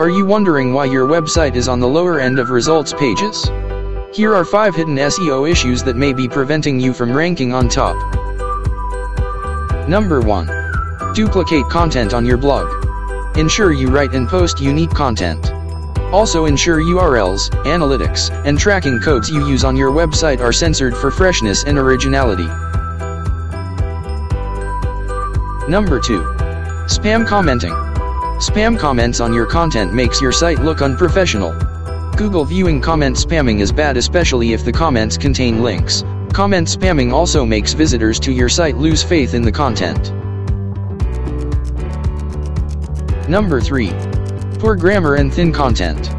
[0.00, 3.44] Are you wondering why your website is on the lower end of results pages?
[4.14, 7.94] Here are 5 hidden SEO issues that may be preventing you from ranking on top.
[9.86, 11.12] Number 1.
[11.12, 12.66] Duplicate content on your blog.
[13.36, 15.52] Ensure you write and post unique content.
[16.14, 21.10] Also ensure URLs, analytics, and tracking codes you use on your website are censored for
[21.10, 22.46] freshness and originality.
[25.70, 26.22] Number 2.
[26.88, 27.89] Spam commenting.
[28.40, 31.52] Spam comments on your content makes your site look unprofessional.
[32.16, 36.04] Google viewing comment spamming is bad especially if the comments contain links.
[36.32, 40.10] Comment spamming also makes visitors to your site lose faith in the content.
[43.28, 43.92] Number 3.
[44.58, 46.10] Poor grammar and thin content.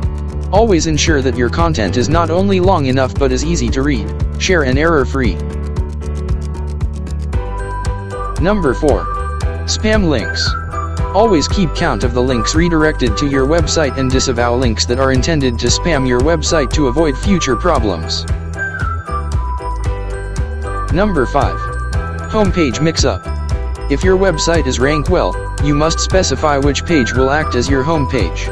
[0.53, 4.07] Always ensure that your content is not only long enough but is easy to read,
[4.37, 5.33] share and error-free.
[8.43, 9.05] Number 4.
[9.65, 10.47] Spam links.
[11.13, 15.11] Always keep count of the links redirected to your website and disavow links that are
[15.11, 18.23] intended to spam your website to avoid future problems.
[20.93, 21.57] Number 5.
[22.31, 23.21] Homepage mix-up.
[23.91, 27.83] If your website is ranked well, you must specify which page will act as your
[27.83, 28.45] home page.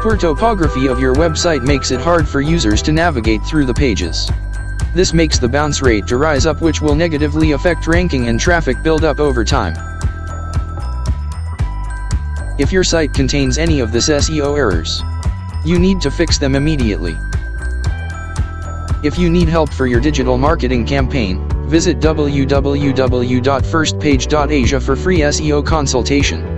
[0.00, 4.30] Poor topography of your website makes it hard for users to navigate through the pages.
[4.94, 8.84] This makes the bounce rate to rise up which will negatively affect ranking and traffic
[8.84, 9.74] buildup over time.
[12.58, 15.00] If your site contains any of this SEO errors,
[15.64, 17.16] you need to fix them immediately.
[19.04, 26.57] If you need help for your digital marketing campaign, visit www.firstpage.asia for free SEO consultation.